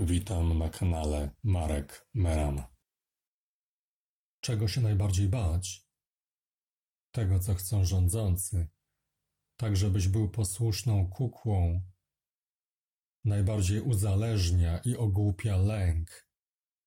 Witam 0.00 0.58
na 0.58 0.68
kanale 0.68 1.30
Marek 1.42 2.08
Meran. 2.14 2.62
Czego 4.40 4.68
się 4.68 4.80
najbardziej 4.80 5.28
bać? 5.28 5.86
Tego, 7.10 7.38
co 7.38 7.54
chcą 7.54 7.84
rządzący, 7.84 8.68
tak 9.56 9.76
żebyś 9.76 10.08
był 10.08 10.30
posłuszną 10.30 11.10
kukłą. 11.10 11.82
Najbardziej 13.24 13.80
uzależnia 13.80 14.78
i 14.78 14.96
ogłupia 14.96 15.56
lęk. 15.56 16.28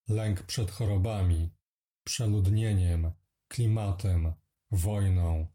Lęk 0.08 0.44
przed 0.44 0.72
chorobami, 0.72 1.54
przeludnieniem, 2.04 3.12
klimatem, 3.48 4.34
wojną, 4.72 5.48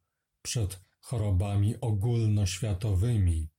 przed 0.42 0.80
chorobami 1.00 1.80
ogólnoświatowymi. 1.80 3.50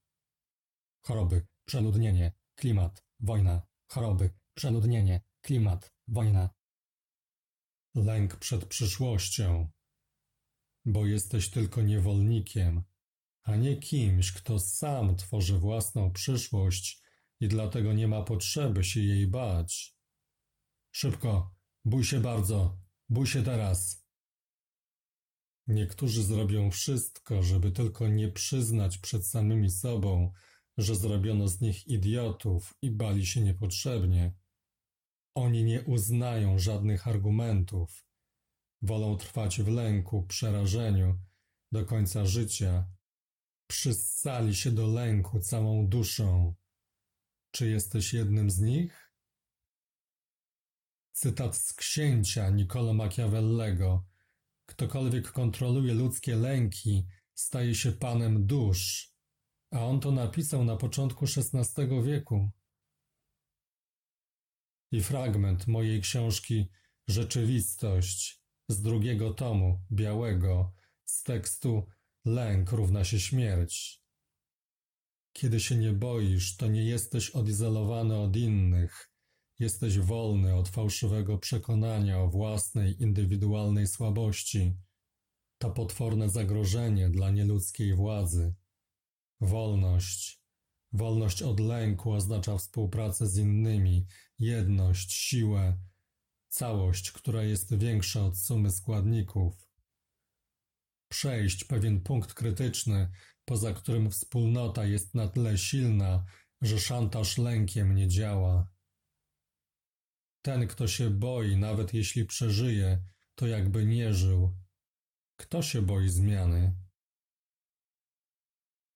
Choroby, 1.00 1.46
przeludnienie, 1.64 2.32
klimat, 2.54 3.04
wojna, 3.20 3.68
choroby, 3.88 4.30
przeludnienie, 4.54 5.20
klimat, 5.40 5.94
wojna. 6.08 6.50
Lęk 7.94 8.36
przed 8.36 8.64
przyszłością, 8.64 9.68
bo 10.84 11.06
jesteś 11.06 11.50
tylko 11.50 11.82
niewolnikiem, 11.82 12.82
a 13.42 13.56
nie 13.56 13.76
kimś, 13.76 14.32
kto 14.32 14.58
sam 14.58 15.16
tworzy 15.16 15.58
własną 15.58 16.12
przyszłość 16.12 17.02
i 17.40 17.48
dlatego 17.48 17.92
nie 17.92 18.08
ma 18.08 18.22
potrzeby 18.22 18.84
się 18.84 19.00
jej 19.00 19.26
bać. 19.26 19.96
Szybko, 20.90 21.54
bój 21.84 22.04
się 22.04 22.20
bardzo, 22.20 22.78
bój 23.08 23.26
się 23.26 23.42
teraz. 23.42 24.08
Niektórzy 25.66 26.22
zrobią 26.22 26.70
wszystko, 26.70 27.42
żeby 27.42 27.72
tylko 27.72 28.08
nie 28.08 28.28
przyznać 28.28 28.98
przed 28.98 29.26
samymi 29.26 29.70
sobą, 29.70 30.32
że 30.78 30.94
zrobiono 30.96 31.48
z 31.48 31.60
nich 31.60 31.86
idiotów 31.86 32.74
i 32.82 32.90
bali 32.90 33.26
się 33.26 33.40
niepotrzebnie. 33.40 34.34
Oni 35.34 35.64
nie 35.64 35.82
uznają 35.82 36.58
żadnych 36.58 37.08
argumentów. 37.08 38.04
Wolą 38.82 39.16
trwać 39.16 39.60
w 39.62 39.68
lęku, 39.68 40.22
przerażeniu 40.22 41.18
do 41.72 41.86
końca 41.86 42.26
życia. 42.26 42.90
Przyssali 43.70 44.54
się 44.54 44.70
do 44.70 44.86
lęku 44.86 45.40
całą 45.40 45.88
duszą. 45.88 46.54
Czy 47.50 47.68
jesteś 47.68 48.14
jednym 48.14 48.50
z 48.50 48.60
nich? 48.60 49.12
Cytat 51.12 51.56
z 51.56 51.72
księcia 51.72 52.50
Niccolo 52.50 52.94
Machiavellego. 52.94 54.04
Ktokolwiek 54.66 55.32
kontroluje 55.32 55.94
ludzkie 55.94 56.36
lęki, 56.36 57.06
staje 57.34 57.74
się 57.74 57.92
panem 57.92 58.46
dusz. 58.46 59.07
A 59.70 59.84
on 59.84 60.00
to 60.00 60.12
napisał 60.12 60.64
na 60.64 60.76
początku 60.76 61.24
XVI 61.24 62.02
wieku. 62.02 62.50
I 64.92 65.02
fragment 65.02 65.66
mojej 65.66 66.00
książki 66.00 66.68
Rzeczywistość 67.08 68.42
z 68.68 68.82
drugiego 68.82 69.34
tomu, 69.34 69.80
białego, 69.92 70.72
z 71.04 71.22
tekstu 71.22 71.86
Lęk 72.24 72.72
równa 72.72 73.04
się 73.04 73.20
śmierć. 73.20 74.02
Kiedy 75.32 75.60
się 75.60 75.76
nie 75.76 75.92
boisz, 75.92 76.56
to 76.56 76.66
nie 76.66 76.84
jesteś 76.84 77.30
odizolowany 77.30 78.16
od 78.16 78.36
innych. 78.36 79.10
Jesteś 79.58 79.98
wolny 79.98 80.54
od 80.54 80.68
fałszywego 80.68 81.38
przekonania 81.38 82.20
o 82.20 82.28
własnej 82.28 83.02
indywidualnej 83.02 83.86
słabości. 83.86 84.76
To 85.58 85.70
potworne 85.70 86.30
zagrożenie 86.30 87.10
dla 87.10 87.30
nieludzkiej 87.30 87.94
władzy. 87.94 88.54
Wolność. 89.40 90.42
Wolność 90.92 91.42
od 91.42 91.60
lęku 91.60 92.12
oznacza 92.12 92.58
współpracę 92.58 93.26
z 93.26 93.36
innymi, 93.36 94.06
jedność, 94.38 95.12
siłę, 95.12 95.78
całość, 96.48 97.12
która 97.12 97.42
jest 97.42 97.78
większa 97.78 98.24
od 98.24 98.38
sumy 98.38 98.70
składników. 98.70 99.68
Przejść 101.08 101.64
pewien 101.64 102.00
punkt 102.00 102.34
krytyczny, 102.34 103.10
poza 103.44 103.72
którym 103.74 104.10
wspólnota 104.10 104.84
jest 104.84 105.14
na 105.14 105.28
tyle 105.28 105.58
silna, 105.58 106.24
że 106.62 106.80
szantaż 106.80 107.38
lękiem 107.38 107.94
nie 107.94 108.08
działa. 108.08 108.68
Ten, 110.42 110.66
kto 110.66 110.88
się 110.88 111.10
boi, 111.10 111.56
nawet 111.56 111.94
jeśli 111.94 112.24
przeżyje, 112.24 113.04
to 113.34 113.46
jakby 113.46 113.86
nie 113.86 114.14
żył. 114.14 114.56
Kto 115.36 115.62
się 115.62 115.82
boi 115.82 116.08
zmiany? 116.08 116.87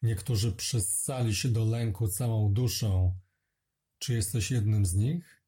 Niektórzy 0.03 0.53
przyssali 0.53 1.35
się 1.35 1.49
do 1.49 1.65
lęku 1.65 2.09
całą 2.09 2.53
duszą. 2.53 3.15
Czy 3.99 4.15
jesteś 4.15 4.51
jednym 4.51 4.87
z 4.87 4.95
nich? 4.95 5.42